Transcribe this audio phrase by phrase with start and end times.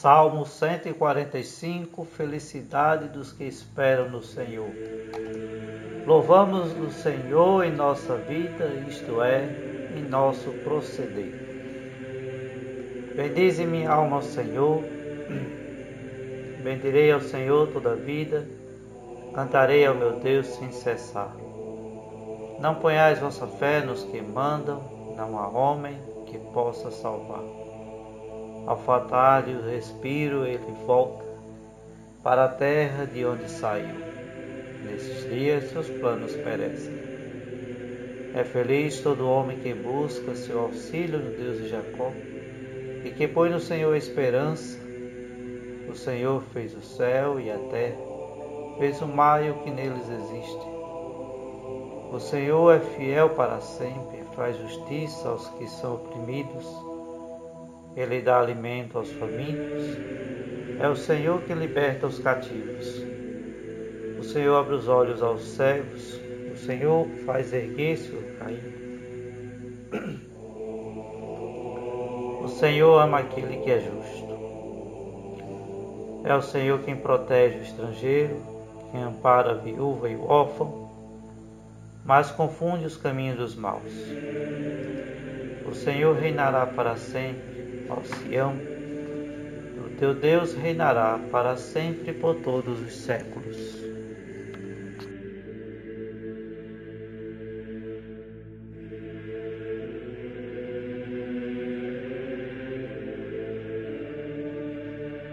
[0.00, 4.70] Salmo 145 Felicidade dos que esperam no Senhor.
[6.06, 9.44] Louvamos o Senhor em nossa vida, isto é,
[9.94, 11.34] em nosso proceder.
[13.14, 14.82] Bendize minha alma ao Senhor,
[16.64, 18.48] bendirei ao Senhor toda a vida,
[19.34, 21.36] cantarei ao meu Deus sem cessar.
[22.58, 24.82] Não ponhais vossa fé nos que mandam,
[25.14, 27.59] não há homem que possa salvar.
[28.66, 31.24] Ao o respiro, ele volta
[32.22, 33.96] para a terra de onde saiu.
[34.84, 36.94] Nesses dias, seus planos perecem.
[38.34, 42.12] É feliz todo homem que busca seu auxílio no Deus de Jacó
[43.04, 44.78] e que põe no Senhor esperança.
[45.88, 47.98] O Senhor fez o céu e a terra,
[48.78, 50.70] fez o mar e o que neles existe.
[52.12, 56.89] O Senhor é fiel para sempre, faz justiça aos que são oprimidos
[57.96, 59.96] ele dá alimento aos famintos.
[60.78, 63.04] É o Senhor que liberta os cativos.
[64.18, 66.20] O Senhor abre os olhos aos cegos.
[66.52, 68.80] O Senhor faz erguer-se o caído.
[72.42, 74.30] O Senhor ama aquele que é justo.
[76.24, 78.36] É o Senhor quem protege o estrangeiro,
[78.90, 80.90] quem ampara a viúva e o órfão,
[82.04, 83.92] mas confunde os caminhos dos maus.
[85.66, 87.49] O Senhor reinará para sempre
[87.90, 88.54] ó Sião,
[89.84, 93.56] o teu Deus reinará para sempre por todos os séculos.